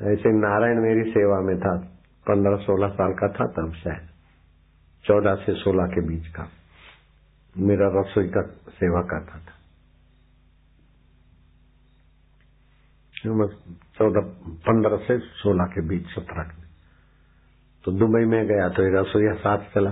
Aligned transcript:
ऐसे 0.00 0.30
नारायण 0.34 0.80
मेरी 0.82 1.10
सेवा 1.10 1.40
में 1.40 1.56
था, 1.58 1.76
पंद्रह 2.26 2.56
सोलह 2.56 2.88
साल 2.90 3.12
का 3.12 3.28
था 3.30 3.46
तब 3.52 3.72
शायद, 3.74 4.08
चौदह 5.04 5.34
से 5.36 5.54
सोलह 5.54 5.86
के 5.86 6.00
बीच 6.08 6.26
का, 6.28 6.48
मेरा 7.54 7.88
रसोई 7.94 8.28
का 8.28 8.42
सेवा 8.72 9.02
करता 9.02 9.38
था। 9.38 9.52
चौदह, 13.94 14.20
पंद्रह 14.66 14.96
से 15.06 15.18
सोलह 15.18 15.66
के 15.66 15.80
बीच 15.88 16.06
सत्रह 16.06 16.42
के 16.42 16.62
तो 17.84 17.92
दुबई 17.92 18.24
में 18.24 18.46
गया 18.46 18.68
तो 18.68 18.82
रसोईया 18.94 19.32
साथ 19.34 19.64
चला। 19.74 19.90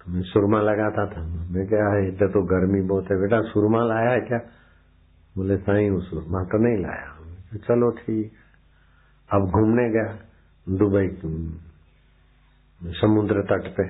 तो 0.00 0.12
मैं 0.12 0.22
सुरमा 0.22 0.60
लगाता 0.60 1.06
था। 1.06 1.22
मैं 1.52 1.66
क्या 1.68 1.86
इधर 2.08 2.28
तो 2.28 2.42
गर्मी 2.46 2.80
बहुत 2.88 3.10
है, 3.10 3.16
बेटा 3.20 3.40
सुरमा 3.42 3.82
लाया 3.84 4.10
है 4.10 4.20
क्या? 4.20 4.38
बोले 5.36 5.56
साई 5.58 5.88
हूँ 5.88 6.00
सुरमा 6.02 6.42
तो 6.44 6.58
नहीं 6.58 6.82
लाया। 6.82 7.15
चलो 7.54 7.90
ठीक। 7.90 8.32
अब 9.32 9.40
घूमने 9.40 9.90
गया, 9.90 10.26
दुबई 10.68 11.08
समुद्र 12.92 13.42
तट 13.42 13.76
पे। 13.76 13.88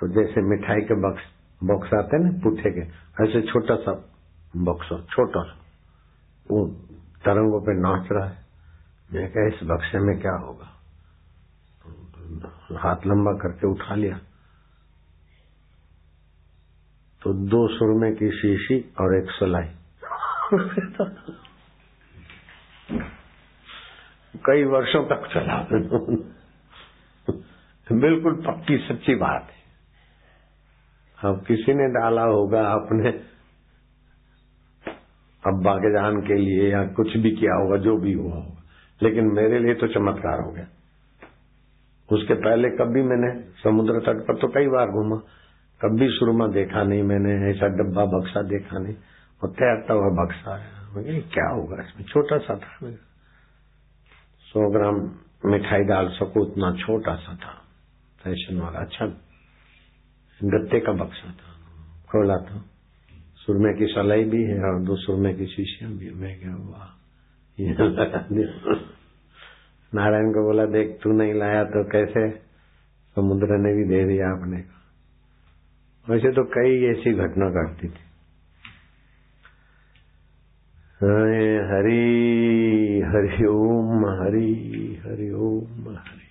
तो 0.00 0.08
जैसे 0.08 0.40
मिठाई 0.40 0.80
के 0.80 0.94
बक्स 0.94 1.22
बॉक्स 1.64 1.94
आते 1.94 2.18
ना, 2.18 2.30
पूठे 2.30 2.70
के, 2.70 2.80
ऐसे 3.24 3.42
छोटा 3.42 3.76
सा 3.76 3.92
बक्स 4.56 4.88
छोटा 5.10 5.42
सा, 5.42 5.60
वो 6.50 6.68
तरंगों 7.24 7.60
पे 7.60 7.72
नाच 7.72 8.08
रहा 8.12 8.28
है। 8.28 8.46
मैं 9.12 9.32
क्या 9.32 9.46
इस 9.46 9.60
बक्से 9.64 9.98
में 9.98 10.20
क्या 10.20 10.32
होगा? 10.32 10.72
हाथ 12.78 12.96
लंबा 13.06 13.32
करके 13.32 13.66
उठा 13.66 13.94
लिया। 13.94 14.18
तो 17.22 17.32
दो 17.34 17.68
सुरमे 17.68 18.12
की 18.12 18.30
शीशी 18.30 18.94
और 19.00 19.22
एक 19.22 19.30
सलाई। 19.30 19.85
कई 24.46 24.64
वर्षों 24.64 25.04
तक 25.04 25.28
चला। 25.34 25.66
बिल्कुल 27.96 28.34
पक्की 28.46 28.78
सच्ची 28.78 29.14
बात 29.14 29.48
है। 29.50 29.56
अब 31.30 31.44
किसी 31.46 31.74
ने 31.74 32.00
डाला 32.00 32.22
होगा 32.22 32.72
अपने 32.72 33.08
अब्बा 35.46 35.74
के 35.74 35.92
जान 35.92 36.20
के 36.20 36.34
लिए 36.34 36.72
या 36.72 36.84
कुछ 36.86 37.16
भी 37.16 37.30
किया 37.30 37.54
होगा, 37.54 37.76
जो 37.76 37.96
भी 37.96 38.12
हुआ 38.12 38.34
होगा। 38.34 38.62
लेकिन 39.02 39.24
मेरे 39.24 39.58
लिए 39.58 39.74
तो 39.74 39.86
चमत्कार 39.86 40.40
हो 40.40 40.52
गया। 40.52 40.66
उसके 42.12 42.34
पहले 42.34 42.68
कभी 42.68 43.02
मैंने 43.02 43.40
समुद्र 43.40 43.92
तट 43.92 44.20
पर 44.28 44.36
तो 44.36 44.48
कई 44.48 44.68
बार 44.68 44.86
घूमा। 44.86 45.16
कभी 45.84 46.08
सुरमा 46.08 46.46
देखा 46.46 46.82
नहीं 46.82 47.02
मैंने, 47.02 47.50
ऐसा 47.50 47.66
डब्बा 47.66 48.04
बक्सा 48.04 48.42
देखा 48.42 48.78
नहीं। 48.78 48.94
और 49.42 49.50
तैरता 49.50 49.94
हुआ 49.94 50.24
बक्सा 50.24 50.56
है। 50.56 50.76
क्या 51.20 51.48
होगा 51.48 51.82
इसमें? 51.82 52.04
छोटा 52.04 52.38
सा 52.38 52.54
था 52.56 52.90
सौ 54.46 54.70
ग्राम 54.70 54.96
मिठाई 55.44 55.84
डाल 55.84 56.08
सको, 56.08 56.44
उतना 56.44 56.70
छोटा 56.72 57.14
सा 57.14 57.34
था। 57.36 57.52
फ़ैशन 58.22 58.60
वाला 58.60 58.78
अच्छा। 58.78 59.06
गत्ते 60.44 60.80
का 60.80 60.92
बक्सा 60.92 61.28
था, 61.30 61.50
खोला 62.08 62.36
था। 62.36 62.64
सुरमे 63.36 63.72
की 63.74 63.86
सलाई 63.92 64.24
भी 64.24 64.42
है 64.44 64.58
और 64.58 64.82
दो 64.82 64.96
सुरमे 64.96 65.34
की 65.34 65.46
शीशियाँ 65.46 65.92
भी 65.92 66.10
मैं 66.10 66.40
क्या 66.40 66.52
हुआ 66.52 66.92
नारायण 69.94 70.30
को 70.30 70.42
बोला, 70.46 70.64
देख, 70.66 70.98
तू 71.02 71.12
नहीं 71.12 71.34
लाया 71.34 71.64
तो 71.64 71.84
कैसे? 71.84 72.30
समुद्र 73.16 73.46
ने 73.58 73.72
भी 73.74 73.84
दे 73.84 74.04
दिया 74.04 74.26
आपने। 74.28 74.56
वैसे 76.08 76.32
तो 76.32 76.44
कई 76.44 76.72
ऐसी 76.86 77.12
घटना 77.14 77.46
घटती 77.50 77.88
थी। 77.88 78.05
हरी, 80.96 82.08
हरि 83.00 83.46
ओम, 83.46 84.06
हरि 84.06 85.00
हरि 85.04 85.30
ओम, 85.30 85.90
हरि। 85.90 86.26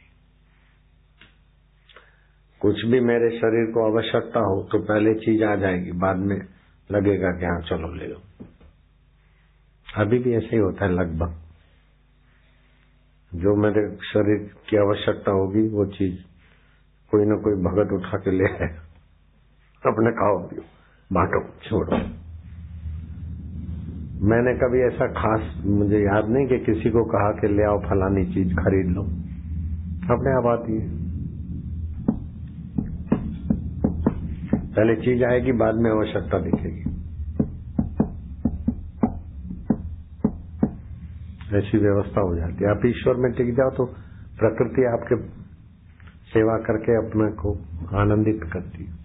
कुछ 2.59 2.85
भी 2.85 2.99
मेरे 2.99 3.29
शरीर 3.29 3.71
को 3.71 3.93
आवश्यकता 3.93 4.39
हो 4.39 4.67
तो 4.71 4.79
पहले 4.79 5.13
चीज़ 5.13 5.43
आ 5.43 5.55
जाएगी, 5.55 5.91
बाद 5.91 6.15
में 6.15 6.41
लगेगा 6.91 7.31
कि 7.31 7.45
हाँ 7.45 7.61
चलो 7.61 7.93
ले 7.93 8.07
लो। 8.07 8.21
अभी 9.97 10.19
भी 10.19 10.33
ऐसे 10.33 10.47
ही 10.47 10.57
होता 10.57 10.85
है, 10.85 10.91
लगभग। 10.91 11.35
जो 13.33 13.55
मेरे 13.55 13.95
शरीर 13.95 14.55
की 14.69 14.77
आवश्यकता 14.77 15.31
होगी, 15.31 15.67
वो 15.67 15.85
चीज़ 15.85 16.19
कोई 17.11 17.25
ना 17.25 17.35
कोई 17.35 17.53
भगत 17.53 17.93
उठा 17.93 18.17
के 18.17 18.31
ले 18.31 18.43
आए 18.43 18.75
अपने 19.87 20.11
खाओ 20.11 20.47
पियो, 20.49 20.61
बांटो, 21.13 21.69
छोड़ो। 21.69 22.24
मैंने 24.25 24.53
कभी 24.53 24.95
ऐसा 24.95 25.07
खास 25.07 25.63
मुझे 25.65 25.99
याद 25.99 26.29
नहीं 26.29 26.47
कि 26.47 26.59
किसी 26.59 26.89
को 26.89 27.05
कहा 27.05 27.31
कि 27.31 27.47
ले 27.47 27.63
आओ 27.63 27.79
फलानी 27.79 28.25
चीज़ 28.25 28.55
खरीद 28.55 28.87
लो। 28.87 29.01
अपने 30.15 30.31
आप 30.31 30.59
आती 30.59 30.73
है। 30.73 31.05
पहले 34.67 34.95
चीज़ 34.95 35.23
आएगी, 35.23 35.51
बाद 35.51 35.75
में 35.75 35.91
आवश्यकता 35.91 36.39
दिखेगी। 36.39 36.95
ऐसी 41.57 41.77
व्यवस्था 41.77 42.21
हो 42.21 42.35
जाती 42.35 42.63
है। 42.63 42.69
आप 42.69 42.81
ईश्वर 42.85 43.15
में 43.15 43.31
टिक 43.31 43.55
जाओ 43.55 43.69
तो 43.69 43.85
प्रकृति 44.39 44.85
आपके 44.85 45.15
सेवा 46.33 46.57
करके 46.57 47.07
अपने 47.07 47.31
को 47.31 47.53
आनंदित 47.97 48.43
करती 48.53 48.85
है। 48.85 49.04